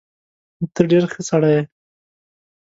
ته 0.73 0.81
ډېر 0.89 1.03
ښه 1.11 1.21
سړی 1.29 1.51
يې. 1.57 1.61